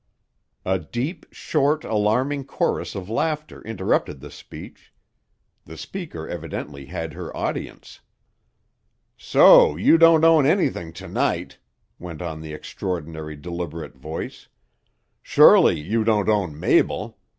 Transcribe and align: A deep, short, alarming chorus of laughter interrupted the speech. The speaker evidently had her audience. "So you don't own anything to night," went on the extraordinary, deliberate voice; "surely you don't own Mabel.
A 0.65 0.79
deep, 0.79 1.27
short, 1.31 1.83
alarming 1.83 2.45
chorus 2.45 2.95
of 2.95 3.07
laughter 3.07 3.61
interrupted 3.61 4.19
the 4.19 4.31
speech. 4.31 4.91
The 5.65 5.77
speaker 5.77 6.27
evidently 6.27 6.85
had 6.87 7.13
her 7.13 7.37
audience. 7.37 7.99
"So 9.15 9.75
you 9.75 9.99
don't 9.99 10.25
own 10.25 10.47
anything 10.47 10.91
to 10.93 11.07
night," 11.07 11.59
went 11.99 12.19
on 12.23 12.41
the 12.41 12.51
extraordinary, 12.51 13.35
deliberate 13.35 13.95
voice; 13.95 14.47
"surely 15.21 15.79
you 15.79 16.03
don't 16.03 16.27
own 16.27 16.59
Mabel. 16.59 17.19